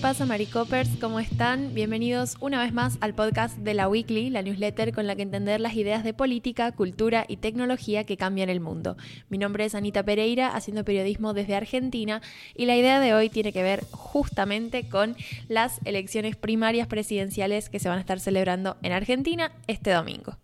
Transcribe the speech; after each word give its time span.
pasa, 0.00 0.24
Maricopers? 0.24 0.88
¿Cómo 0.98 1.20
están? 1.20 1.74
Bienvenidos 1.74 2.36
una 2.40 2.62
vez 2.62 2.72
más 2.72 2.96
al 3.02 3.14
podcast 3.14 3.58
de 3.58 3.74
la 3.74 3.86
Weekly, 3.86 4.30
la 4.30 4.40
newsletter 4.40 4.94
con 4.94 5.06
la 5.06 5.14
que 5.14 5.20
entender 5.20 5.60
las 5.60 5.74
ideas 5.74 6.04
de 6.04 6.14
política, 6.14 6.72
cultura 6.72 7.26
y 7.28 7.36
tecnología 7.36 8.04
que 8.04 8.16
cambian 8.16 8.48
el 8.48 8.60
mundo. 8.60 8.96
Mi 9.28 9.36
nombre 9.36 9.66
es 9.66 9.74
Anita 9.74 10.02
Pereira, 10.02 10.54
haciendo 10.54 10.86
periodismo 10.86 11.34
desde 11.34 11.54
Argentina, 11.54 12.22
y 12.56 12.64
la 12.64 12.76
idea 12.76 12.98
de 12.98 13.12
hoy 13.12 13.28
tiene 13.28 13.52
que 13.52 13.62
ver 13.62 13.84
justamente 13.90 14.88
con 14.88 15.16
las 15.48 15.80
elecciones 15.84 16.34
primarias 16.34 16.86
presidenciales 16.86 17.68
que 17.68 17.78
se 17.78 17.90
van 17.90 17.98
a 17.98 18.00
estar 18.00 18.20
celebrando 18.20 18.78
en 18.82 18.92
Argentina 18.92 19.52
este 19.66 19.90
domingo. 19.90 20.38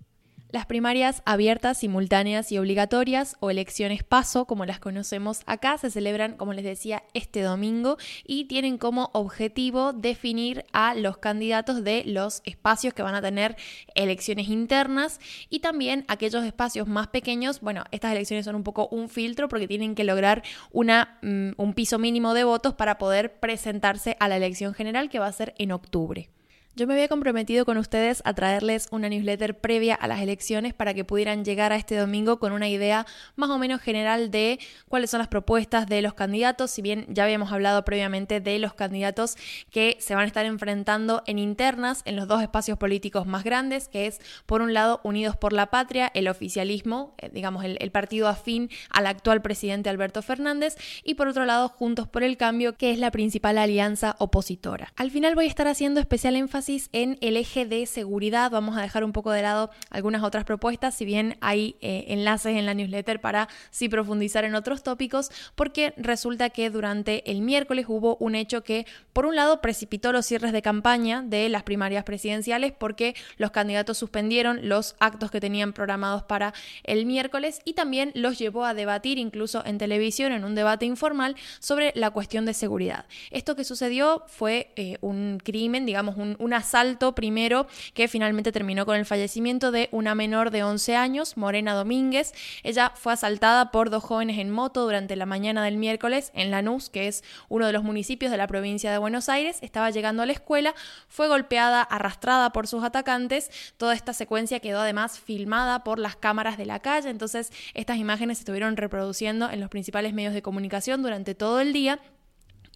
Las 0.51 0.65
primarias 0.65 1.23
abiertas, 1.27 1.79
simultáneas 1.79 2.53
y 2.53 2.59
obligatorias 2.59 3.37
o 3.41 3.51
elecciones 3.51 4.05
paso, 4.05 4.45
como 4.45 4.65
las 4.65 4.79
conocemos 4.79 5.41
acá, 5.47 5.77
se 5.77 5.91
celebran, 5.91 6.37
como 6.37 6.53
les 6.53 6.65
decía, 6.65 7.03
este 7.15 7.43
domingo 7.43 7.97
y 8.25 8.45
tienen 8.45 8.79
como 8.79 9.11
objetivo 9.13 9.93
definir 9.93 10.65
a 10.73 10.95
los 10.95 11.19
candidatos 11.19 11.83
de 11.83 12.05
los 12.07 12.43
espacios 12.45 12.95
que 12.95 13.03
van 13.03 13.17
a 13.17 13.23
tener 13.23 13.57
elecciones 13.97 14.49
internas 14.49 15.19
y 15.51 15.61
también 15.61 16.05
aquellos 16.07 16.45
espacios 16.45 16.87
más 16.87 17.09
pequeños. 17.09 17.61
Bueno, 17.61 17.83
estas 17.91 18.13
elecciones 18.13 18.45
son 18.45 18.55
un 18.55 18.63
poco 18.63 18.87
un 18.93 19.09
filtro 19.09 19.49
porque 19.49 19.67
tienen 19.67 19.97
que 19.97 20.05
lograr 20.05 20.45
una, 20.71 21.19
mm, 21.23 21.51
un 21.57 21.75
piso 21.75 21.99
mínimo 21.99 22.35
de 22.35 22.45
votos 22.45 22.73
para 22.75 22.99
poder 22.99 23.41
presentarse 23.41 24.17
a 24.21 24.29
la 24.29 24.37
elección 24.37 24.75
general 24.75 25.11
que 25.11 25.19
va 25.19 25.27
a 25.27 25.33
ser 25.33 25.55
en 25.59 25.73
octubre. 25.73 26.31
Yo 26.79 26.87
me 26.87 26.93
había 26.93 27.09
comprometido 27.09 27.65
con 27.65 27.79
ustedes 27.79 28.21
a 28.27 28.35
traerles 28.35 28.89
una 28.91 29.09
newsletter 29.09 29.59
previa 29.59 29.95
a 29.95 30.07
las 30.09 30.21
elecciones 30.21 30.75
para 30.75 30.93
que 30.93 31.07
pudieran 31.07 31.43
llegar 31.43 31.73
a 31.73 31.77
este 31.77 31.97
domingo 31.97 32.39
con 32.39 32.53
una 32.53 32.69
idea 32.69 33.07
más 33.35 33.49
o 33.49 33.57
menos 33.57 33.81
general 33.81 34.31
de 34.31 34.59
cuáles 34.87 35.09
son 35.09 35.21
las 35.21 35.29
propuestas 35.29 35.87
de 35.87 36.03
los 36.03 36.13
candidatos, 36.13 36.71
si 36.71 36.83
bien 36.83 37.07
ya 37.09 37.25
habíamos 37.25 37.51
hablado 37.51 37.83
previamente 37.87 38.41
de 38.41 38.59
los 38.59 38.75
candidatos 38.75 39.37
que 39.71 39.97
se 40.01 40.15
van 40.15 40.25
a 40.25 40.27
estar 40.27 40.45
enfrentando 40.45 41.23
en 41.27 41.39
internas 41.39 42.03
en 42.05 42.15
los 42.15 42.29
dos 42.29 42.43
espacios 42.43 42.77
políticos 42.77 43.27
más 43.27 43.43
grandes, 43.43 43.89
que 43.89 44.07
es 44.07 44.21
por 44.45 44.61
un 44.61 44.75
lado 44.75 45.01
Unidos 45.03 45.35
por 45.35 45.55
la 45.55 45.71
Patria, 45.71 46.11
el 46.13 46.29
oficialismo, 46.29 47.15
eh, 47.17 47.31
digamos 47.33 47.65
el, 47.65 47.79
el 47.81 47.91
partido 47.91 48.29
afín 48.29 48.69
al 48.91 49.07
actual 49.07 49.41
presidente 49.41 49.89
Alberto 49.89 50.21
Fernández, 50.21 50.77
y 51.05 51.15
por 51.15 51.29
otro 51.29 51.47
lado 51.47 51.71
Juntos 51.71 52.07
por 52.07 52.23
el 52.23 52.37
Cambio, 52.37 52.77
que 52.77 52.91
es 52.91 52.99
la 52.99 53.11
principal 53.11 53.57
alianza 53.57 54.15
opositora. 54.19 54.93
Al 54.97 55.11
final 55.11 55.35
voy 55.35 55.47
a 55.47 55.49
estar 55.49 55.69
haciendo 55.69 56.01
especial 56.01 56.37
énfasis 56.37 56.66
en 56.93 57.17
el 57.21 57.37
eje 57.37 57.65
de 57.65 57.87
seguridad. 57.87 58.51
Vamos 58.51 58.77
a 58.77 58.83
dejar 58.83 59.05
un 59.05 59.13
poco 59.13 59.31
de 59.31 59.41
lado 59.41 59.71
algunas 59.89 60.25
otras 60.25 60.45
propuestas, 60.45 60.95
si 60.97 61.05
bien 61.05 61.37
hay 61.41 61.77
eh, 61.81 62.07
enlaces 62.09 62.57
en 62.57 62.67
la 62.67 62.75
newsletter 62.75 63.21
para 63.21 63.49
sí 63.71 63.89
profundizar 63.89 64.45
en 64.45 64.57
otros 64.57 64.83
tópicos, 64.83 65.31
porque 65.55 65.95
resulta 65.97 66.51
que 66.51 66.69
durante 66.71 67.31
el 67.31 67.41
miércoles 67.41 67.87
hubo 67.89 68.17
un 68.17 68.35
hecho 68.35 68.65
que, 68.65 68.85
por 69.13 69.27
un 69.27 69.37
lado, 69.37 69.61
precipitó 69.61 70.11
los 70.11 70.27
cierres 70.27 70.53
de 70.53 70.61
campaña 70.61 71.23
de 71.23 71.49
las 71.49 71.63
primarias 71.63 72.03
presidenciales 72.03 72.73
porque 72.73 73.15
los 73.37 73.53
candidatos 73.53 73.99
suspendieron 73.99 74.69
los 74.69 74.97
actos 74.99 75.31
que 75.31 75.41
tenían 75.41 75.73
programados 75.73 76.25
para 76.25 76.53
el 76.83 77.07
miércoles 77.07 77.61
y 77.65 77.75
también 77.75 78.11
los 78.15 78.39
llevó 78.39 78.65
a 78.65 78.75
debatir 78.75 79.19
incluso 79.19 79.65
en 79.65 79.79
televisión, 79.79 80.33
en 80.33 80.45
un 80.45 80.57
debate 80.57 80.85
informal, 80.85 81.37
sobre 81.61 81.93
la 81.95 82.11
cuestión 82.11 82.45
de 82.45 82.55
seguridad. 82.55 83.07
Esto 83.31 83.55
que 83.55 83.63
sucedió 83.63 84.25
fue 84.27 84.73
eh, 84.75 84.99
un 85.01 85.39
crimen, 85.43 85.87
digamos, 85.87 86.17
un, 86.17 86.35
una 86.41 86.56
asalto 86.57 87.15
primero 87.15 87.67
que 87.95 88.09
finalmente 88.09 88.53
terminó 88.53 88.87
con 88.87 88.97
el 88.97 89.07
fallecimiento 89.07 89.71
de 89.71 89.89
una 89.93 90.15
menor 90.15 90.51
de 90.51 90.65
11 90.65 90.97
años, 90.97 91.37
Morena 91.37 91.75
Domínguez. 91.75 92.33
Ella 92.63 92.93
fue 92.95 93.13
asaltada 93.13 93.71
por 93.71 93.91
dos 93.91 94.03
jóvenes 94.03 94.39
en 94.39 94.51
moto 94.51 94.85
durante 94.85 95.17
la 95.17 95.27
mañana 95.27 95.65
del 95.65 95.77
miércoles 95.77 96.33
en 96.35 96.51
Lanús, 96.51 96.91
que 96.91 97.09
es 97.09 97.23
uno 97.49 97.67
de 97.67 97.73
los 97.73 97.83
municipios 97.83 98.31
de 98.31 98.39
la 98.39 98.47
provincia 98.47 98.91
de 98.91 98.99
Buenos 98.99 99.29
Aires. 99.29 99.59
Estaba 99.63 99.91
llegando 99.91 100.23
a 100.23 100.27
la 100.27 100.33
escuela, 100.33 100.75
fue 101.09 101.29
golpeada, 101.29 101.83
arrastrada 101.83 102.51
por 102.51 102.67
sus 102.67 102.83
atacantes. 102.85 103.51
Toda 103.77 103.95
esta 103.95 104.13
secuencia 104.13 104.61
quedó 104.61 104.81
además 104.81 105.19
filmada 105.19 105.85
por 105.85 105.99
las 105.99 106.17
cámaras 106.17 106.57
de 106.59 106.67
la 106.67 106.81
calle, 106.81 107.11
entonces 107.11 107.53
estas 107.75 107.99
imágenes 107.99 108.39
se 108.39 108.43
estuvieron 108.43 108.77
reproduciendo 108.77 109.51
en 109.51 109.61
los 109.61 109.71
principales 109.71 110.15
medios 110.15 110.35
de 110.35 110.43
comunicación 110.43 111.03
durante 111.03 111.35
todo 111.35 111.61
el 111.61 111.73
día 111.73 112.01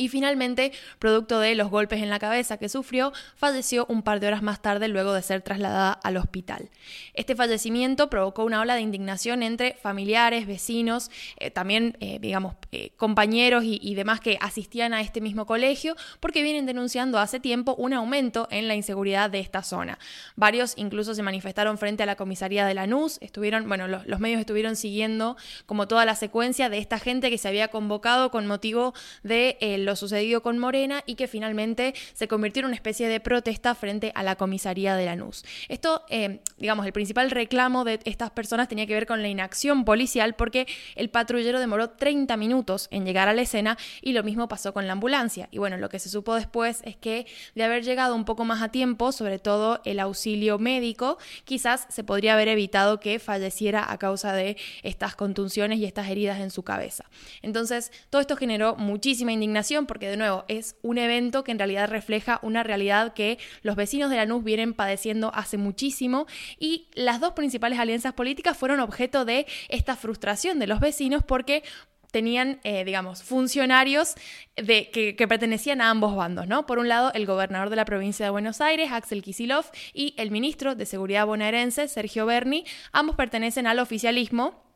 y 0.01 0.09
finalmente, 0.09 0.73
producto 0.99 1.41
de 1.41 1.55
los 1.55 1.69
golpes 1.69 2.03
en 2.03 2.09
la 2.09 2.19
cabeza 2.19 2.57
que 2.57 2.71
sufrió, 2.71 3.13
falleció 3.37 3.85
un 3.91 4.01
par 4.01 4.19
de 4.19 4.29
horas 4.29 4.43
más 4.43 4.63
tarde 4.63 4.89
luego 4.89 5.13
de 5.13 5.21
ser 5.21 5.43
trasladada 5.43 5.93
al 5.93 6.17
hospital. 6.17 6.71
Este 7.13 7.37
fallecimiento 7.37 8.09
provocó 8.09 8.45
una 8.45 8.63
ola 8.63 8.77
de 8.77 8.81
indignación 8.81 9.43
entre 9.43 9.75
familiares, 9.75 10.47
vecinos, 10.47 11.11
eh, 11.37 11.51
también, 11.51 11.99
eh, 12.01 12.19
digamos, 12.19 12.55
eh, 12.73 12.93
compañeros 12.97 13.63
y, 13.67 13.95
demás 13.95 14.21
que 14.21 14.39
asistían 14.41 14.95
a 14.95 15.03
este 15.03 15.21
mismo 15.21 15.45
colegio, 15.45 15.97
porque 16.21 16.43
vienen 16.43 16.65
denunciando 16.65 17.19
hace 17.19 17.39
tiempo 17.39 17.75
un 17.75 17.93
aumento 17.93 18.49
en 18.51 18.69
la 18.69 18.77
inseguridad 18.77 19.29
de 19.29 19.41
esta 19.41 19.63
zona. 19.63 19.99
Varios 20.35 20.73
incluso 20.79 21.15
se 21.15 21.23
manifestaron 21.23 21.77
frente 21.77 22.05
a 22.05 22.07
la 22.07 22.17
comisaría 22.17 22.65
de 22.65 22.73
Lanús, 22.73 23.19
estuvieron, 23.21 23.69
bueno, 23.69 23.87
los, 23.87 24.07
los 24.07 24.19
medios 24.19 24.41
estuvieron 24.41 24.77
siguiendo 24.77 25.37
como 25.67 25.89
toda 25.89 26.07
la 26.07 26.15
secuencia 26.15 26.71
de 26.71 26.79
esta 26.79 26.99
gente 26.99 27.29
que 27.29 27.37
se 27.37 27.49
había 27.49 27.69
convocado 27.69 28.31
con 28.31 28.47
motivo 28.47 28.95
de 29.23 29.59
lo 29.91 29.97
sucedido 29.97 30.41
con 30.41 30.59
Morena 30.59 31.03
y 31.05 31.17
que 31.17 31.27
finalmente 31.27 31.95
se 32.15 32.29
convirtió 32.29 32.61
en 32.61 32.67
una 32.67 32.77
especie 32.77 33.09
de 33.09 33.19
protesta 33.19 33.75
frente 33.75 34.13
a 34.15 34.23
la 34.23 34.37
comisaría 34.37 34.95
de 34.95 35.05
Lanús. 35.05 35.45
Esto, 35.69 36.05
eh, 36.09 36.41
digamos, 36.59 36.87
el 36.87 36.93
principal 36.93 37.31
reclamo 37.31 37.85
de 37.85 37.99
estas 38.05 38.31
personas 38.31 38.69
tenía 38.69 38.87
que 38.87 38.95
ver 38.95 39.07
con 39.07 39.21
la 39.21 39.29
inacción 39.29 39.85
policial 39.85 40.35
porque 40.35 40.69
el 40.95 41.11
patrullero 41.11 41.59
demoró 41.59 41.91
30 41.91 42.37
minutos 42.37 42.87
en 42.93 43.05
llegar 43.05 43.29
a 43.29 43.35
la 43.35 43.43
escena 43.43 43.77
y 44.01 44.13
lo 44.13 44.23
mismo 44.23 44.47
pasó 44.47 44.73
con 44.73 44.87
la 44.87 44.93
ambulancia. 44.93 45.49
Y 45.51 45.59
bueno, 45.59 45.77
lo 45.77 45.89
que 45.89 45.99
se 45.99 46.09
supo 46.09 46.37
después 46.37 46.83
es 46.85 46.95
que 46.95 47.27
de 47.57 47.65
haber 47.65 47.83
llegado 47.83 48.15
un 48.15 48.25
poco 48.25 48.45
más 48.45 48.63
a 48.63 48.69
tiempo, 48.69 49.11
sobre 49.11 49.41
todo 49.41 49.81
el 49.85 49.99
auxilio 49.99 50.61
médico, 50.61 51.19
quizás 51.45 51.87
se 51.89 52.05
podría 52.05 52.35
haber 52.35 52.47
evitado 52.47 53.01
que 53.01 53.19
falleciera 53.19 53.91
a 53.91 53.99
causa 53.99 54.33
de 54.35 54.57
estas 54.85 55.17
contunciones 55.17 55.81
y 55.81 55.85
estas 55.85 56.09
heridas 56.09 56.39
en 56.39 56.53
su 56.53 56.63
cabeza. 56.63 57.07
Entonces, 57.43 57.91
todo 58.09 58.21
esto 58.21 58.37
generó 58.37 58.77
muchísima 58.77 59.33
indignación 59.33 59.80
porque 59.87 60.09
de 60.09 60.17
nuevo 60.17 60.45
es 60.49 60.77
un 60.83 60.99
evento 60.99 61.45
que 61.45 61.53
en 61.53 61.59
realidad 61.59 61.89
refleja 61.89 62.39
una 62.43 62.63
realidad 62.63 63.15
que 63.15 63.39
los 63.63 63.77
vecinos 63.77 64.11
de 64.11 64.17
Lanús 64.17 64.45
vienen 64.45 64.75
padeciendo 64.75 65.33
hace 65.35 65.57
muchísimo 65.57 66.27
y 66.59 66.89
las 66.95 67.21
dos 67.21 67.33
principales 67.33 67.79
alianzas 67.79 68.13
políticas 68.15 68.57
fueron 68.57 68.81
objeto 68.81 69.25
de 69.25 69.47
esta 69.69 69.97
frustración 69.97 70.59
de 70.59 70.67
los 70.67 70.81
vecinos 70.81 71.23
porque 71.25 71.63
tenían, 72.11 72.61
eh, 72.65 72.85
digamos, 72.85 73.23
funcionarios 73.23 74.15
de, 74.57 74.91
que, 74.91 75.29
pertenecían 75.29 75.81
a 75.81 75.91
ambos 75.91 76.17
bandos, 76.17 76.47
¿no? 76.47 76.67
Por 76.67 76.79
un 76.79 76.89
lado, 76.89 77.13
el 77.15 77.27
gobernador 77.27 77.71
de 77.71 77.77
la 77.77 77.85
provincia 77.85 78.27
de 78.27 78.31
Buenos 78.31 78.61
Aires, 78.61 78.91
Axel 78.93 79.23
Kisilov, 79.23 79.67
y 79.95 80.15
el 80.17 80.31
ministro 80.31 80.75
de 80.75 80.87
Seguridad 80.87 81.27
bonaerense, 81.27 81.89
Sergio 81.89 82.27
Berni, 82.27 82.65
ambos 82.93 83.17
pertenecen 83.17 83.67
al 83.67 83.79
oficialismo 83.79 84.70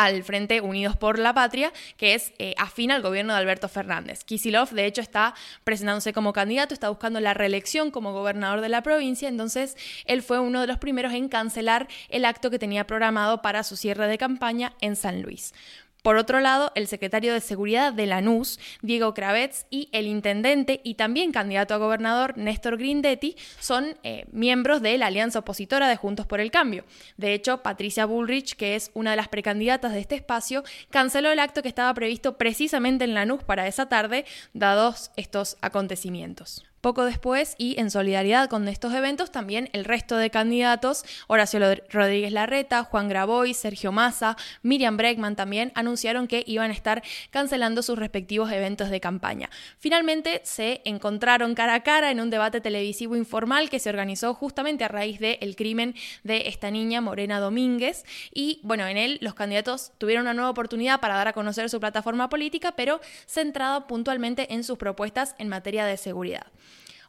al 0.00 0.24
Frente 0.24 0.62
Unidos 0.62 0.96
por 0.96 1.18
la 1.18 1.34
Patria, 1.34 1.74
que 1.98 2.14
es 2.14 2.32
eh, 2.38 2.54
afín 2.56 2.90
al 2.90 3.02
gobierno 3.02 3.34
de 3.34 3.38
Alberto 3.38 3.68
Fernández. 3.68 4.24
Kisilov, 4.24 4.70
de 4.70 4.86
hecho, 4.86 5.02
está 5.02 5.34
presentándose 5.62 6.14
como 6.14 6.32
candidato, 6.32 6.72
está 6.72 6.88
buscando 6.88 7.20
la 7.20 7.34
reelección 7.34 7.90
como 7.90 8.14
gobernador 8.14 8.62
de 8.62 8.70
la 8.70 8.82
provincia, 8.82 9.28
entonces 9.28 9.76
él 10.06 10.22
fue 10.22 10.40
uno 10.40 10.62
de 10.62 10.68
los 10.68 10.78
primeros 10.78 11.12
en 11.12 11.28
cancelar 11.28 11.86
el 12.08 12.24
acto 12.24 12.50
que 12.50 12.58
tenía 12.58 12.86
programado 12.86 13.42
para 13.42 13.62
su 13.62 13.76
cierre 13.76 14.06
de 14.06 14.16
campaña 14.16 14.72
en 14.80 14.96
San 14.96 15.20
Luis. 15.20 15.52
Por 16.02 16.16
otro 16.16 16.40
lado, 16.40 16.72
el 16.74 16.86
secretario 16.86 17.32
de 17.32 17.40
Seguridad 17.40 17.92
de 17.92 18.06
Lanús, 18.06 18.58
Diego 18.82 19.14
Cravets, 19.14 19.66
y 19.70 19.88
el 19.92 20.06
intendente 20.06 20.80
y 20.84 20.94
también 20.94 21.32
candidato 21.32 21.74
a 21.74 21.78
gobernador, 21.78 22.36
Néstor 22.36 22.76
Grindetti, 22.76 23.36
son 23.58 23.98
eh, 24.02 24.26
miembros 24.32 24.82
de 24.82 24.96
la 24.98 25.06
alianza 25.06 25.40
opositora 25.40 25.88
de 25.88 25.96
Juntos 25.96 26.26
por 26.26 26.40
el 26.40 26.50
Cambio. 26.50 26.84
De 27.16 27.34
hecho, 27.34 27.62
Patricia 27.62 28.06
Bullrich, 28.06 28.56
que 28.56 28.76
es 28.76 28.90
una 28.94 29.10
de 29.10 29.16
las 29.16 29.28
precandidatas 29.28 29.92
de 29.92 30.00
este 30.00 30.14
espacio, 30.14 30.64
canceló 30.90 31.30
el 31.30 31.38
acto 31.38 31.62
que 31.62 31.68
estaba 31.68 31.92
previsto 31.94 32.36
precisamente 32.36 33.04
en 33.04 33.14
Lanús 33.14 33.44
para 33.44 33.66
esa 33.66 33.88
tarde, 33.88 34.24
dados 34.52 35.10
estos 35.16 35.56
acontecimientos. 35.60 36.69
Poco 36.80 37.04
después, 37.04 37.56
y 37.58 37.78
en 37.78 37.90
solidaridad 37.90 38.48
con 38.48 38.66
estos 38.66 38.94
eventos, 38.94 39.30
también 39.30 39.68
el 39.74 39.84
resto 39.84 40.16
de 40.16 40.30
candidatos, 40.30 41.04
Horacio 41.26 41.60
Rodríguez 41.90 42.32
Larreta, 42.32 42.84
Juan 42.84 43.06
Graboy, 43.06 43.52
Sergio 43.52 43.92
Massa, 43.92 44.38
Miriam 44.62 44.96
Bregman 44.96 45.36
también 45.36 45.72
anunciaron 45.74 46.26
que 46.26 46.42
iban 46.46 46.70
a 46.70 46.74
estar 46.74 47.02
cancelando 47.28 47.82
sus 47.82 47.98
respectivos 47.98 48.50
eventos 48.50 48.88
de 48.88 48.98
campaña. 48.98 49.50
Finalmente 49.78 50.40
se 50.44 50.80
encontraron 50.86 51.54
cara 51.54 51.74
a 51.74 51.82
cara 51.82 52.10
en 52.10 52.18
un 52.18 52.30
debate 52.30 52.62
televisivo 52.62 53.14
informal 53.14 53.68
que 53.68 53.78
se 53.78 53.90
organizó 53.90 54.32
justamente 54.32 54.82
a 54.82 54.88
raíz 54.88 55.20
del 55.20 55.56
crimen 55.56 55.94
de 56.24 56.48
esta 56.48 56.70
niña 56.70 57.02
Morena 57.02 57.40
Domínguez 57.40 58.06
y 58.32 58.58
bueno, 58.62 58.86
en 58.86 58.96
él 58.96 59.18
los 59.20 59.34
candidatos 59.34 59.92
tuvieron 59.98 60.22
una 60.22 60.32
nueva 60.32 60.48
oportunidad 60.48 60.98
para 61.00 61.16
dar 61.16 61.28
a 61.28 61.34
conocer 61.34 61.68
su 61.68 61.78
plataforma 61.78 62.30
política, 62.30 62.72
pero 62.72 63.02
centrada 63.26 63.86
puntualmente 63.86 64.54
en 64.54 64.64
sus 64.64 64.78
propuestas 64.78 65.34
en 65.38 65.48
materia 65.48 65.84
de 65.84 65.98
seguridad. 65.98 66.46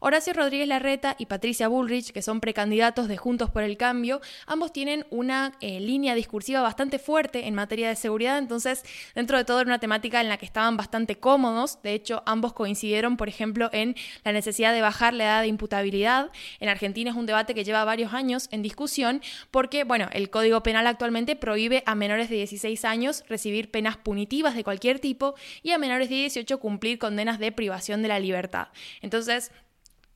Horacio 0.03 0.33
Rodríguez 0.33 0.67
Larreta 0.67 1.15
y 1.19 1.27
Patricia 1.27 1.67
Bullrich, 1.67 2.11
que 2.11 2.23
son 2.23 2.39
precandidatos 2.39 3.07
de 3.07 3.17
Juntos 3.17 3.51
por 3.51 3.61
el 3.61 3.77
Cambio, 3.77 4.19
ambos 4.47 4.73
tienen 4.73 5.05
una 5.11 5.53
eh, 5.61 5.79
línea 5.79 6.15
discursiva 6.15 6.59
bastante 6.59 6.97
fuerte 6.97 7.45
en 7.45 7.53
materia 7.53 7.87
de 7.87 7.95
seguridad, 7.95 8.39
entonces 8.39 8.83
dentro 9.13 9.37
de 9.37 9.45
todo 9.45 9.61
era 9.61 9.67
una 9.67 9.77
temática 9.77 10.19
en 10.19 10.27
la 10.27 10.37
que 10.37 10.47
estaban 10.47 10.75
bastante 10.75 11.19
cómodos, 11.19 11.83
de 11.83 11.93
hecho 11.93 12.23
ambos 12.25 12.53
coincidieron, 12.53 13.15
por 13.15 13.29
ejemplo, 13.29 13.69
en 13.73 13.95
la 14.23 14.31
necesidad 14.31 14.73
de 14.73 14.81
bajar 14.81 15.13
la 15.13 15.25
edad 15.25 15.41
de 15.41 15.47
imputabilidad. 15.49 16.31
En 16.59 16.69
Argentina 16.69 17.11
es 17.11 17.15
un 17.15 17.27
debate 17.27 17.53
que 17.53 17.63
lleva 17.63 17.85
varios 17.85 18.11
años 18.15 18.47
en 18.49 18.63
discusión 18.63 19.21
porque, 19.51 19.83
bueno, 19.83 20.09
el 20.13 20.31
Código 20.31 20.63
Penal 20.63 20.87
actualmente 20.87 21.35
prohíbe 21.35 21.83
a 21.85 21.93
menores 21.93 22.31
de 22.31 22.37
16 22.37 22.85
años 22.85 23.23
recibir 23.29 23.69
penas 23.69 23.97
punitivas 23.97 24.55
de 24.55 24.63
cualquier 24.63 24.99
tipo 24.99 25.35
y 25.61 25.73
a 25.73 25.77
menores 25.77 26.09
de 26.09 26.15
18 26.15 26.59
cumplir 26.59 26.97
condenas 26.97 27.37
de 27.37 27.51
privación 27.51 28.01
de 28.01 28.07
la 28.07 28.19
libertad. 28.19 28.69
Entonces, 29.03 29.51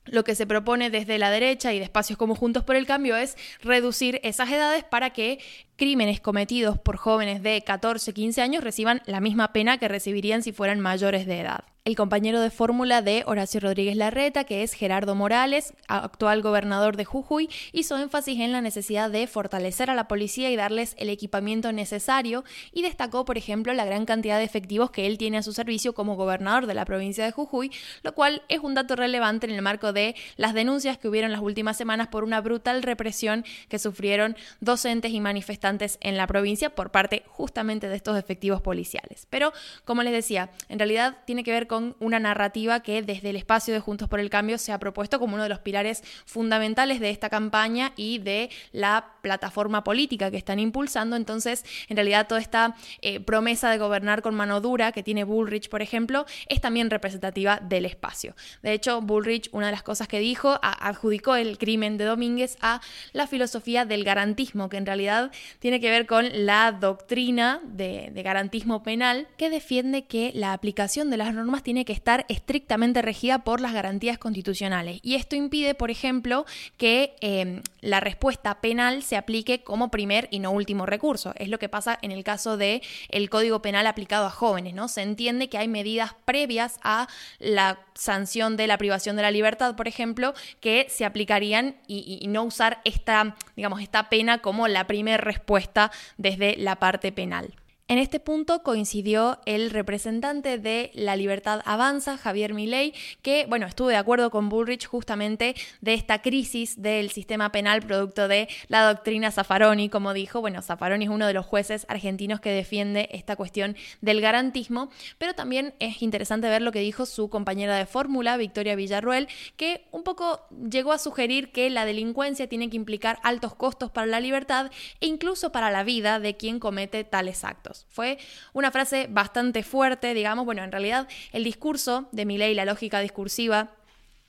lo 0.06 0.24
que 0.24 0.34
se 0.34 0.46
propone 0.46 0.90
desde 0.90 1.18
la 1.18 1.30
derecha 1.30 1.72
y 1.72 1.78
de 1.78 1.84
espacios 1.84 2.18
como 2.18 2.34
Juntos 2.34 2.64
por 2.64 2.76
el 2.76 2.86
Cambio 2.86 3.16
es 3.16 3.36
reducir 3.62 4.20
esas 4.22 4.50
edades 4.50 4.84
para 4.84 5.10
que 5.10 5.38
crímenes 5.76 6.20
cometidos 6.20 6.78
por 6.78 6.96
jóvenes 6.96 7.42
de 7.42 7.62
14, 7.62 8.12
15 8.12 8.42
años 8.42 8.64
reciban 8.64 9.02
la 9.06 9.20
misma 9.20 9.52
pena 9.52 9.78
que 9.78 9.88
recibirían 9.88 10.42
si 10.42 10.52
fueran 10.52 10.80
mayores 10.80 11.26
de 11.26 11.40
edad 11.40 11.64
el 11.86 11.94
compañero 11.94 12.40
de 12.40 12.50
fórmula 12.50 13.00
de 13.00 13.22
Horacio 13.26 13.60
Rodríguez 13.60 13.96
Larreta, 13.96 14.42
que 14.42 14.64
es 14.64 14.72
Gerardo 14.72 15.14
Morales, 15.14 15.72
actual 15.86 16.42
gobernador 16.42 16.96
de 16.96 17.04
Jujuy, 17.04 17.48
hizo 17.70 17.96
énfasis 17.96 18.40
en 18.40 18.50
la 18.50 18.60
necesidad 18.60 19.08
de 19.08 19.28
fortalecer 19.28 19.88
a 19.88 19.94
la 19.94 20.08
policía 20.08 20.50
y 20.50 20.56
darles 20.56 20.96
el 20.98 21.10
equipamiento 21.10 21.70
necesario 21.70 22.42
y 22.72 22.82
destacó, 22.82 23.24
por 23.24 23.38
ejemplo, 23.38 23.72
la 23.72 23.84
gran 23.84 24.04
cantidad 24.04 24.38
de 24.38 24.42
efectivos 24.42 24.90
que 24.90 25.06
él 25.06 25.16
tiene 25.16 25.38
a 25.38 25.44
su 25.44 25.52
servicio 25.52 25.94
como 25.94 26.16
gobernador 26.16 26.66
de 26.66 26.74
la 26.74 26.84
provincia 26.84 27.24
de 27.24 27.30
Jujuy, 27.30 27.70
lo 28.02 28.16
cual 28.16 28.42
es 28.48 28.58
un 28.58 28.74
dato 28.74 28.96
relevante 28.96 29.46
en 29.46 29.52
el 29.52 29.62
marco 29.62 29.92
de 29.92 30.16
las 30.36 30.54
denuncias 30.54 30.98
que 30.98 31.06
hubieron 31.06 31.30
las 31.30 31.40
últimas 31.40 31.76
semanas 31.76 32.08
por 32.08 32.24
una 32.24 32.40
brutal 32.40 32.82
represión 32.82 33.44
que 33.68 33.78
sufrieron 33.78 34.36
docentes 34.58 35.12
y 35.12 35.20
manifestantes 35.20 35.98
en 36.00 36.16
la 36.16 36.26
provincia 36.26 36.74
por 36.74 36.90
parte 36.90 37.22
justamente 37.28 37.88
de 37.88 37.94
estos 37.94 38.18
efectivos 38.18 38.60
policiales. 38.60 39.28
Pero, 39.30 39.52
como 39.84 40.02
les 40.02 40.12
decía, 40.12 40.50
en 40.68 40.80
realidad 40.80 41.18
tiene 41.26 41.44
que 41.44 41.52
ver 41.52 41.68
con 41.68 41.75
una 41.98 42.18
narrativa 42.18 42.80
que 42.80 43.02
desde 43.02 43.30
el 43.30 43.36
espacio 43.36 43.74
de 43.74 43.80
Juntos 43.80 44.08
por 44.08 44.20
el 44.20 44.30
Cambio 44.30 44.58
se 44.58 44.72
ha 44.72 44.78
propuesto 44.78 45.18
como 45.18 45.34
uno 45.34 45.42
de 45.42 45.48
los 45.48 45.60
pilares 45.60 46.02
fundamentales 46.24 47.00
de 47.00 47.10
esta 47.10 47.28
campaña 47.28 47.92
y 47.96 48.18
de 48.18 48.50
la 48.72 49.12
plataforma 49.22 49.84
política 49.84 50.30
que 50.30 50.36
están 50.36 50.58
impulsando. 50.58 51.16
Entonces, 51.16 51.64
en 51.88 51.96
realidad, 51.96 52.26
toda 52.26 52.40
esta 52.40 52.76
eh, 53.00 53.20
promesa 53.20 53.70
de 53.70 53.78
gobernar 53.78 54.22
con 54.22 54.34
mano 54.34 54.60
dura 54.60 54.92
que 54.92 55.02
tiene 55.02 55.24
Bullrich, 55.24 55.68
por 55.68 55.82
ejemplo, 55.82 56.26
es 56.48 56.60
también 56.60 56.90
representativa 56.90 57.58
del 57.60 57.84
espacio. 57.86 58.34
De 58.62 58.72
hecho, 58.72 59.00
Bullrich, 59.00 59.48
una 59.52 59.66
de 59.66 59.72
las 59.72 59.82
cosas 59.82 60.08
que 60.08 60.18
dijo, 60.18 60.58
adjudicó 60.62 61.36
el 61.36 61.58
crimen 61.58 61.98
de 61.98 62.04
Domínguez 62.04 62.56
a 62.60 62.80
la 63.12 63.26
filosofía 63.26 63.84
del 63.84 64.04
garantismo, 64.04 64.68
que 64.68 64.76
en 64.76 64.86
realidad 64.86 65.30
tiene 65.58 65.80
que 65.80 65.90
ver 65.90 66.06
con 66.06 66.46
la 66.46 66.72
doctrina 66.72 67.60
de 67.64 68.10
garantismo 68.22 68.82
penal 68.82 69.28
que 69.36 69.50
defiende 69.50 70.06
que 70.06 70.32
la 70.34 70.52
aplicación 70.52 71.10
de 71.10 71.16
las 71.16 71.34
normas 71.34 71.62
tiene 71.66 71.84
que 71.84 71.92
estar 71.92 72.26
estrictamente 72.28 73.02
regida 73.02 73.40
por 73.40 73.60
las 73.60 73.72
garantías 73.72 74.18
constitucionales. 74.18 75.00
Y 75.02 75.16
esto 75.16 75.34
impide, 75.34 75.74
por 75.74 75.90
ejemplo, 75.90 76.46
que 76.76 77.16
em, 77.20 77.60
la 77.80 77.98
respuesta 77.98 78.60
penal 78.60 79.02
se 79.02 79.16
aplique 79.16 79.64
como 79.64 79.90
primer 79.90 80.28
y 80.30 80.38
no 80.38 80.52
último 80.52 80.86
recurso. 80.86 81.32
Es 81.34 81.48
lo 81.48 81.58
que 81.58 81.68
pasa 81.68 81.98
en 82.02 82.12
el 82.12 82.22
caso 82.22 82.56
del 82.56 82.82
el 83.08 83.28
Código 83.30 83.62
Penal 83.62 83.88
aplicado 83.88 84.26
a 84.26 84.30
jóvenes, 84.30 84.74
¿no? 84.74 84.86
Se 84.86 85.02
entiende 85.02 85.48
que 85.48 85.58
hay 85.58 85.66
medidas 85.66 86.14
previas 86.24 86.78
a 86.84 87.08
la 87.40 87.80
sanción 87.94 88.56
de 88.56 88.68
la 88.68 88.78
privación 88.78 89.16
de 89.16 89.22
la 89.22 89.32
libertad, 89.32 89.74
por 89.74 89.88
ejemplo, 89.88 90.34
que 90.60 90.86
se 90.88 91.04
aplicarían 91.04 91.74
y, 91.88 92.20
y 92.20 92.28
no 92.28 92.44
usar 92.44 92.80
esta, 92.84 93.34
digamos, 93.56 93.82
esta 93.82 94.08
pena 94.08 94.38
como 94.38 94.68
la 94.68 94.86
primera 94.86 95.16
respuesta 95.16 95.90
desde 96.16 96.54
la 96.58 96.76
parte 96.76 97.10
penal. 97.10 97.52
En 97.88 97.98
este 97.98 98.18
punto 98.18 98.64
coincidió 98.64 99.38
el 99.46 99.70
representante 99.70 100.58
de 100.58 100.90
La 100.92 101.14
Libertad 101.14 101.60
Avanza, 101.64 102.18
Javier 102.18 102.52
Milei, 102.52 102.92
que, 103.22 103.46
bueno, 103.48 103.64
estuvo 103.64 103.86
de 103.86 103.94
acuerdo 103.94 104.32
con 104.32 104.48
Bullrich 104.48 104.86
justamente 104.86 105.54
de 105.82 105.94
esta 105.94 106.20
crisis 106.20 106.82
del 106.82 107.10
sistema 107.10 107.52
penal 107.52 107.82
producto 107.82 108.26
de 108.26 108.48
la 108.66 108.88
doctrina 108.88 109.30
Zaffaroni, 109.30 109.88
como 109.88 110.14
dijo. 110.14 110.40
Bueno, 110.40 110.62
Zaffaroni 110.62 111.04
es 111.04 111.10
uno 111.12 111.28
de 111.28 111.34
los 111.34 111.46
jueces 111.46 111.86
argentinos 111.88 112.40
que 112.40 112.50
defiende 112.50 113.08
esta 113.12 113.36
cuestión 113.36 113.76
del 114.00 114.20
garantismo, 114.20 114.90
pero 115.18 115.36
también 115.36 115.72
es 115.78 116.02
interesante 116.02 116.48
ver 116.48 116.62
lo 116.62 116.72
que 116.72 116.80
dijo 116.80 117.06
su 117.06 117.30
compañera 117.30 117.76
de 117.76 117.86
fórmula, 117.86 118.36
Victoria 118.36 118.74
Villarruel, 118.74 119.28
que 119.56 119.86
un 119.92 120.02
poco 120.02 120.40
llegó 120.50 120.90
a 120.90 120.98
sugerir 120.98 121.52
que 121.52 121.70
la 121.70 121.84
delincuencia 121.84 122.48
tiene 122.48 122.68
que 122.68 122.76
implicar 122.76 123.20
altos 123.22 123.54
costos 123.54 123.92
para 123.92 124.08
la 124.08 124.18
libertad 124.18 124.72
e 125.00 125.06
incluso 125.06 125.52
para 125.52 125.70
la 125.70 125.84
vida 125.84 126.18
de 126.18 126.36
quien 126.36 126.58
comete 126.58 127.04
tales 127.04 127.44
actos. 127.44 127.75
Fue 127.88 128.18
una 128.52 128.70
frase 128.70 129.06
bastante 129.10 129.62
fuerte, 129.62 130.14
digamos, 130.14 130.44
bueno, 130.44 130.64
en 130.64 130.72
realidad 130.72 131.08
el 131.32 131.44
discurso 131.44 132.08
de 132.12 132.24
Milley, 132.24 132.54
la 132.54 132.64
lógica 132.64 133.00
discursiva 133.00 133.72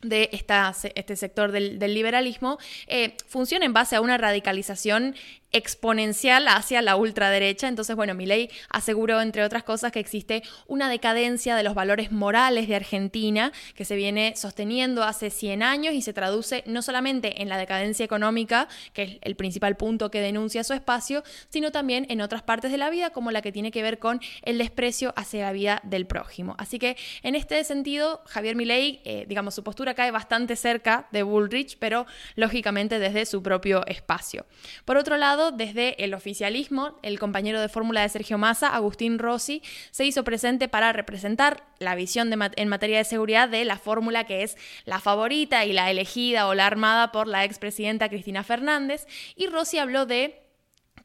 de 0.02 0.30
esta, 0.32 0.74
este 0.96 1.16
sector 1.16 1.52
del, 1.52 1.80
liberalismo, 1.80 2.60
eh, 2.88 3.16
funciona 3.28 3.66
en 3.66 3.74
base 3.74 3.96
a 3.96 4.02
una 4.02 4.18
radicalización 4.18 5.16
exponencial 5.52 6.48
hacia 6.48 6.82
la 6.82 6.96
ultraderecha. 6.96 7.68
Entonces, 7.68 7.96
bueno, 7.96 8.14
Milei 8.14 8.50
aseguró, 8.70 9.22
entre 9.22 9.44
otras 9.44 9.64
cosas, 9.64 9.92
que 9.92 10.00
existe 10.00 10.44
una 10.68 10.90
decadencia 10.90 11.56
de 11.56 11.64
los 11.64 11.74
valores 11.74 12.12
morales 12.12 12.68
de 12.68 12.76
Argentina 12.76 13.52
que 13.76 13.86
se 13.86 13.96
viene 13.96 14.34
sosteniendo 14.36 15.04
hace 15.04 15.30
100 15.30 15.64
años 15.64 15.94
y 15.94 16.02
se 16.02 16.14
traduce 16.14 16.64
no 16.66 16.82
solamente 16.82 17.42
en 17.42 17.50
la 17.50 17.58
decadencia 17.58 18.04
económica, 18.04 18.68
que 18.94 19.04
es 19.04 19.18
el 19.22 19.36
principal 19.36 19.78
punto 19.78 20.12
que 20.12 20.22
denuncia 20.22 20.64
su 20.64 20.74
espacio, 20.74 21.24
sino 21.50 21.72
también 21.72 22.06
en 22.10 22.22
otras 22.22 22.44
partes 22.44 22.72
de 22.72 22.78
la 22.78 22.90
vida, 22.90 23.12
como 23.12 23.32
la 23.32 23.42
que 23.42 23.52
tiene 23.52 23.72
que 23.72 23.82
ver 23.82 24.00
con 24.00 24.20
el 24.44 24.58
desprecio 24.58 25.14
hacia 25.16 25.46
la 25.46 25.52
vida 25.52 25.82
del 25.84 26.08
prójimo. 26.08 26.56
Así 26.58 26.80
que, 26.80 26.98
en 27.24 27.36
este 27.36 27.64
sentido, 27.64 28.22
Javier 28.26 28.56
Milei, 28.56 29.02
eh, 29.06 29.26
digamos, 29.28 29.56
su 29.56 29.64
postura 29.64 29.94
cae 29.94 30.12
bastante 30.12 30.56
cerca 30.56 31.08
de 31.12 31.24
Bullrich, 31.24 31.78
pero 31.80 32.06
lógicamente 32.36 33.00
desde 33.00 33.26
su 33.26 33.42
propio 33.42 33.86
espacio. 33.86 34.46
Por 34.86 34.98
otro 34.98 35.18
lado, 35.18 35.37
desde 35.52 36.04
el 36.04 36.14
oficialismo, 36.14 36.98
el 37.04 37.20
compañero 37.20 37.62
de 37.62 37.70
fórmula 37.70 38.02
de 38.02 38.10
Sergio 38.10 38.38
Massa, 38.38 38.70
Agustín 38.70 39.20
Rossi, 39.20 39.62
se 39.92 40.06
hizo 40.06 40.24
presente 40.24 40.68
para 40.68 40.94
representar 40.94 41.64
la 41.80 41.96
visión 41.96 42.32
en 42.34 42.68
materia 42.68 42.98
de 42.98 43.04
seguridad 43.04 43.48
de 43.48 43.64
la 43.64 43.78
fórmula 43.78 44.26
que 44.26 44.44
es 44.44 44.58
la 44.86 45.00
favorita 45.00 45.66
y 45.66 45.74
la 45.74 45.92
elegida 45.92 46.48
o 46.48 46.54
la 46.54 46.66
armada 46.66 47.12
por 47.12 47.28
la 47.28 47.46
expresidenta 47.46 48.10
Cristina 48.10 48.44
Fernández. 48.44 49.06
Y 49.36 49.48
Rossi 49.48 49.78
habló 49.78 50.06
de 50.06 50.47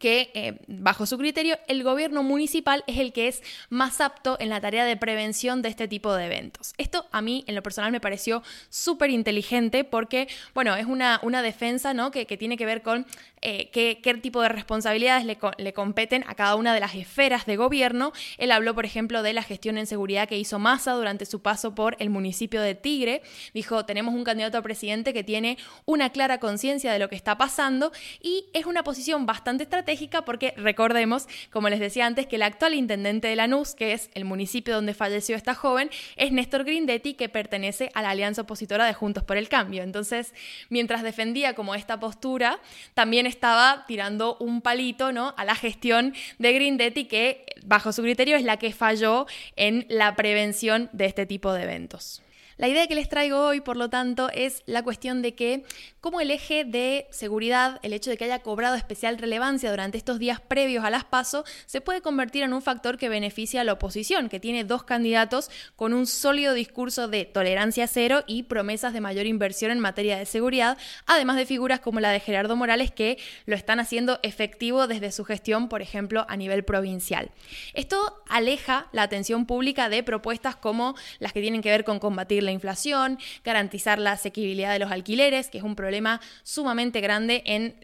que, 0.02 0.32
eh, 0.34 0.58
bajo 0.66 1.06
su 1.06 1.16
criterio, 1.16 1.56
el 1.68 1.84
gobierno 1.84 2.24
municipal 2.24 2.82
es 2.88 2.98
el 2.98 3.12
que 3.12 3.28
es 3.28 3.40
más 3.70 4.00
apto 4.00 4.36
en 4.40 4.48
la 4.48 4.60
tarea 4.60 4.84
de 4.84 4.96
prevención 4.96 5.62
de 5.62 5.68
este 5.68 5.86
tipo 5.86 6.12
de 6.12 6.26
eventos. 6.26 6.74
Esto 6.76 7.06
a 7.12 7.22
mí, 7.22 7.44
en 7.46 7.54
lo 7.54 7.62
personal, 7.62 7.92
me 7.92 8.00
pareció 8.00 8.42
súper 8.68 9.10
inteligente 9.10 9.84
porque, 9.84 10.26
bueno, 10.54 10.74
es 10.74 10.86
una, 10.86 11.20
una 11.22 11.40
defensa 11.40 11.94
¿no? 11.94 12.10
que, 12.10 12.26
que 12.26 12.36
tiene 12.36 12.56
que 12.56 12.66
ver 12.66 12.82
con 12.82 13.06
eh, 13.42 13.70
qué, 13.72 14.14
tipo 14.20 14.42
de 14.42 14.48
responsabilidades 14.48 15.24
le, 15.24 15.72
competen 15.72 16.24
a 16.26 16.34
cada 16.34 16.56
una 16.56 16.74
de 16.74 16.80
las 16.80 16.96
esferas 16.96 17.46
de 17.46 17.56
gobierno. 17.56 18.12
Él 18.38 18.50
habló, 18.50 18.74
por 18.74 18.84
ejemplo, 18.84 19.22
de 19.22 19.32
la 19.32 19.44
gestión 19.44 19.78
en 19.78 19.86
seguridad 19.86 20.28
que 20.28 20.38
hizo 20.38 20.58
Massa 20.58 20.94
durante 20.94 21.26
su 21.26 21.42
paso 21.42 21.76
por 21.76 21.96
el 22.00 22.10
municipio 22.10 22.60
de 22.60 22.74
Tigre. 22.74 23.22
Dijo, 23.54 23.84
tenemos 23.84 24.14
un 24.14 24.24
candidato 24.24 24.58
a 24.58 24.62
presidente 24.62 25.12
que 25.12 25.22
tiene 25.22 25.58
una 25.84 26.10
clara 26.10 26.38
conciencia 26.38 26.92
de 26.92 26.98
lo 26.98 27.08
que 27.08 27.14
está 27.14 27.38
pasando 27.38 27.92
y 28.20 28.46
es 28.52 28.66
una 28.66 28.82
posición 28.82 29.26
bastante 29.26 29.62
estratégica 29.62 29.91
porque 30.24 30.54
recordemos, 30.56 31.26
como 31.50 31.68
les 31.68 31.80
decía 31.80 32.06
antes, 32.06 32.26
que 32.26 32.36
el 32.36 32.42
actual 32.42 32.74
intendente 32.74 33.28
de 33.28 33.36
Lanús, 33.36 33.74
que 33.74 33.92
es 33.92 34.10
el 34.14 34.24
municipio 34.24 34.74
donde 34.74 34.94
falleció 34.94 35.36
esta 35.36 35.54
joven, 35.54 35.90
es 36.16 36.32
Néstor 36.32 36.64
Grindetti, 36.64 37.14
que 37.14 37.28
pertenece 37.28 37.90
a 37.94 38.02
la 38.02 38.10
alianza 38.10 38.42
opositora 38.42 38.86
de 38.86 38.94
Juntos 38.94 39.24
por 39.24 39.36
el 39.36 39.48
Cambio. 39.48 39.82
Entonces, 39.82 40.34
mientras 40.68 41.02
defendía 41.02 41.54
como 41.54 41.74
esta 41.74 42.00
postura, 42.00 42.60
también 42.94 43.26
estaba 43.26 43.84
tirando 43.86 44.36
un 44.38 44.62
palito 44.62 45.12
¿no? 45.12 45.34
a 45.36 45.44
la 45.44 45.54
gestión 45.54 46.14
de 46.38 46.52
Grindetti, 46.52 47.04
que 47.04 47.44
bajo 47.64 47.92
su 47.92 48.02
criterio 48.02 48.36
es 48.36 48.44
la 48.44 48.56
que 48.56 48.72
falló 48.72 49.26
en 49.56 49.86
la 49.88 50.16
prevención 50.16 50.88
de 50.92 51.06
este 51.06 51.26
tipo 51.26 51.52
de 51.52 51.62
eventos. 51.64 52.22
La 52.62 52.68
idea 52.68 52.86
que 52.86 52.94
les 52.94 53.08
traigo 53.08 53.40
hoy, 53.40 53.60
por 53.60 53.76
lo 53.76 53.90
tanto, 53.90 54.30
es 54.32 54.62
la 54.66 54.84
cuestión 54.84 55.20
de 55.20 55.34
que 55.34 55.64
como 56.00 56.20
el 56.20 56.30
eje 56.30 56.62
de 56.64 57.08
seguridad, 57.10 57.80
el 57.82 57.92
hecho 57.92 58.08
de 58.08 58.16
que 58.16 58.24
haya 58.24 58.38
cobrado 58.38 58.76
especial 58.76 59.18
relevancia 59.18 59.68
durante 59.68 59.98
estos 59.98 60.20
días 60.20 60.40
previos 60.40 60.84
a 60.84 60.90
las 60.90 61.02
PASO, 61.02 61.44
se 61.66 61.80
puede 61.80 62.02
convertir 62.02 62.44
en 62.44 62.52
un 62.52 62.62
factor 62.62 62.98
que 62.98 63.08
beneficia 63.08 63.62
a 63.62 63.64
la 63.64 63.72
oposición, 63.72 64.28
que 64.28 64.38
tiene 64.38 64.62
dos 64.62 64.84
candidatos 64.84 65.50
con 65.74 65.92
un 65.92 66.06
sólido 66.06 66.54
discurso 66.54 67.08
de 67.08 67.24
tolerancia 67.24 67.88
cero 67.88 68.22
y 68.28 68.44
promesas 68.44 68.92
de 68.92 69.00
mayor 69.00 69.26
inversión 69.26 69.72
en 69.72 69.80
materia 69.80 70.16
de 70.16 70.26
seguridad, 70.26 70.78
además 71.06 71.38
de 71.38 71.46
figuras 71.46 71.80
como 71.80 71.98
la 71.98 72.10
de 72.10 72.20
Gerardo 72.20 72.54
Morales 72.54 72.92
que 72.92 73.18
lo 73.44 73.56
están 73.56 73.80
haciendo 73.80 74.20
efectivo 74.22 74.86
desde 74.86 75.10
su 75.10 75.24
gestión, 75.24 75.68
por 75.68 75.82
ejemplo, 75.82 76.26
a 76.28 76.36
nivel 76.36 76.64
provincial. 76.64 77.32
Esto 77.74 78.22
aleja 78.28 78.86
la 78.92 79.02
atención 79.02 79.46
pública 79.46 79.88
de 79.88 80.04
propuestas 80.04 80.54
como 80.54 80.94
las 81.18 81.32
que 81.32 81.40
tienen 81.40 81.60
que 81.60 81.70
ver 81.70 81.82
con 81.82 81.98
combatir 81.98 82.44
la 82.44 82.51
la 82.52 82.54
inflación, 82.54 83.18
garantizar 83.44 83.98
la 83.98 84.12
asequibilidad 84.12 84.72
de 84.72 84.78
los 84.78 84.92
alquileres, 84.92 85.48
que 85.48 85.58
es 85.58 85.64
un 85.64 85.74
problema 85.74 86.20
sumamente 86.42 87.00
grande 87.00 87.42
en, 87.46 87.74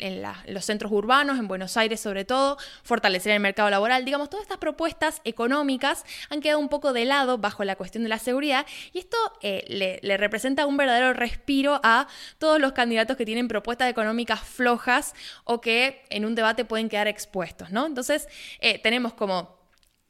los 0.47 0.65
centros 0.65 0.93
urbanos, 0.93 1.39
en 1.39 1.49
Buenos 1.49 1.77
Aires 1.77 2.01
sobre 2.01 2.25
todo, 2.25 2.59
fortalecer 2.83 3.33
el 3.33 3.41
mercado 3.41 3.71
laboral. 3.71 4.05
Digamos, 4.05 4.31
todas 4.31 4.43
estas 4.43 4.59
propuestas 4.59 5.21
económicas 5.25 6.05
han 6.31 6.41
quedado 6.41 6.59
un 6.59 6.69
poco 6.69 6.93
de 6.93 7.05
lado 7.05 7.39
bajo 7.39 7.65
la 7.65 7.77
cuestión 7.77 8.03
de 8.03 8.09
la 8.09 8.19
seguridad 8.19 8.67
y 8.93 8.99
esto 8.99 9.17
eh, 9.43 9.65
le, 9.69 10.17
representa 10.17 10.67
un 10.67 10.77
verdadero 10.77 11.13
respiro 11.13 11.81
a 11.83 12.09
todos 12.39 12.61
los 12.61 12.73
candidatos 12.73 13.17
que 13.17 13.25
tienen 13.25 13.49
propuestas 13.49 13.89
económicas 13.91 14.41
flojas 14.41 15.15
o 15.45 15.61
que 15.61 16.05
en 16.11 16.25
un 16.25 16.35
debate 16.35 16.65
pueden 16.65 16.89
quedar 16.89 17.09
expuestos, 17.09 17.71
¿no? 17.71 17.87
Entonces, 17.87 18.29
eh, 18.61 18.79
tenemos 18.79 19.15
como 19.15 19.58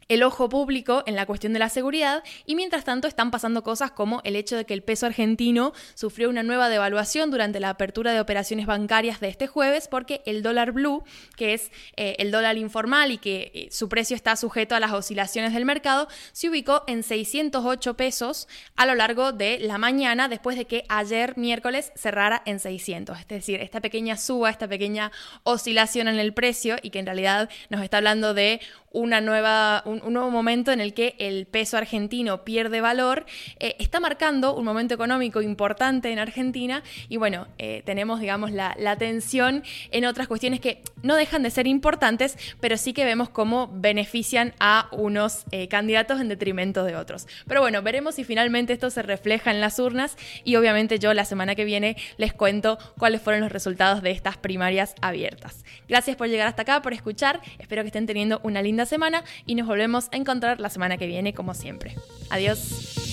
el 0.08 0.22
ojo 0.22 0.48
público 0.48 1.02
en 1.06 1.16
la 1.16 1.26
cuestión 1.26 1.52
de 1.52 1.58
la 1.58 1.68
seguridad 1.68 2.22
y 2.46 2.54
mientras 2.54 2.84
tanto 2.84 3.08
están 3.08 3.30
pasando 3.30 3.62
cosas 3.62 3.90
como 3.90 4.20
el 4.24 4.36
hecho 4.36 4.56
de 4.56 4.64
que 4.64 4.74
el 4.74 4.82
peso 4.82 5.06
argentino 5.06 5.72
sufrió 5.94 6.30
una 6.30 6.42
nueva 6.42 6.68
devaluación 6.68 7.30
durante 7.30 7.60
la 7.60 7.70
apertura 7.70 8.12
de 8.12 8.20
operaciones 8.20 8.66
bancarias 8.66 9.20
de 9.20 9.28
este 9.28 9.46
jueves 9.46 9.88
porque 9.88 10.22
el 10.24 10.42
dólar 10.42 10.72
blue, 10.72 11.04
que 11.36 11.54
es 11.54 11.70
eh, 11.96 12.16
el 12.18 12.30
dólar 12.30 12.56
informal 12.56 13.12
y 13.12 13.18
que 13.18 13.50
eh, 13.54 13.68
su 13.70 13.88
precio 13.88 14.16
está 14.16 14.36
sujeto 14.36 14.74
a 14.74 14.80
las 14.80 14.92
oscilaciones 14.92 15.52
del 15.52 15.64
mercado, 15.64 16.08
se 16.32 16.48
ubicó 16.48 16.84
en 16.86 17.02
608 17.02 17.94
pesos 17.94 18.48
a 18.76 18.86
lo 18.86 18.94
largo 18.94 19.32
de 19.32 19.58
la 19.58 19.78
mañana 19.78 20.28
después 20.28 20.56
de 20.56 20.64
que 20.64 20.84
ayer 20.88 21.36
miércoles 21.36 21.92
cerrara 21.94 22.42
en 22.46 22.60
600. 22.60 23.18
Es 23.20 23.28
decir, 23.28 23.60
esta 23.60 23.80
pequeña 23.80 24.16
suba, 24.16 24.50
esta 24.50 24.68
pequeña 24.68 25.12
oscilación 25.42 26.08
en 26.08 26.18
el 26.18 26.32
precio 26.32 26.76
y 26.82 26.90
que 26.90 26.98
en 26.98 27.06
realidad 27.06 27.50
nos 27.68 27.82
está 27.82 27.98
hablando 27.98 28.34
de 28.34 28.60
una 28.92 29.20
nueva, 29.20 29.82
un, 29.84 30.00
nuevo 30.12 30.30
momento 30.30 30.72
en 30.72 30.80
el 30.80 30.94
que 30.94 31.14
el 31.18 31.46
peso 31.46 31.76
argentino 31.76 32.44
pierde 32.44 32.80
valor, 32.80 33.26
eh, 33.60 33.76
está 33.78 34.00
marcando 34.00 34.54
un 34.54 34.64
momento 34.64 34.94
económico 34.94 35.42
importante 35.42 36.10
en 36.10 36.18
Argentina 36.18 36.82
y 37.08 37.16
bueno, 37.16 37.48
eh, 37.58 37.82
tenemos 37.84 38.20
digamos 38.20 38.50
la, 38.50 38.74
la, 38.78 38.96
tensión 38.96 39.62
en 39.90 40.04
otras 40.06 40.26
cuestiones 40.26 40.60
que 40.60 40.82
no 41.02 41.16
dejan 41.16 41.42
de 41.42 41.50
ser 41.50 41.66
importantes, 41.66 42.36
pero 42.60 42.76
sí 42.76 42.92
que 42.92 43.04
vemos 43.04 43.28
cómo 43.28 43.70
benefician 43.72 44.54
a 44.58 44.88
unos 44.92 45.44
eh, 45.52 45.68
candidatos 45.68 46.20
en 46.20 46.28
detrimento 46.28 46.84
de 46.84 46.96
otros. 46.96 47.28
Pero 47.46 47.60
bueno, 47.60 47.82
veremos 47.82 48.16
si 48.16 48.24
finalmente 48.24 48.72
esto 48.72 48.90
se 48.90 49.02
refleja 49.02 49.50
en 49.50 49.60
las 49.60 49.78
urnas 49.78 50.16
y 50.44 50.56
obviamente 50.56 50.98
yo 50.98 51.14
la 51.14 51.24
semana 51.24 51.54
que 51.54 51.64
viene 51.64 51.96
les 52.16 52.32
cuento 52.32 52.78
cuáles 52.98 53.22
fueron 53.22 53.42
los 53.42 53.52
resultados 53.52 54.02
de 54.02 54.10
estas 54.10 54.36
primarias 54.36 54.94
abiertas. 55.00 55.64
Gracias 55.88 56.16
por 56.16 56.28
llegar 56.28 56.48
hasta 56.48 56.62
acá, 56.62 56.82
por 56.82 56.92
escuchar, 56.92 57.40
espero 57.58 57.82
que 57.82 57.88
estén 57.88 58.06
teniendo 58.06 58.40
una 58.42 58.62
semana 58.86 59.24
y 59.46 59.54
nos 59.54 59.66
volvemos 59.66 60.08
a 60.12 60.16
encontrar 60.16 60.60
la 60.60 60.70
semana 60.70 60.98
que 60.98 61.06
viene 61.06 61.34
como 61.34 61.54
siempre. 61.54 61.96
Adiós. 62.30 63.07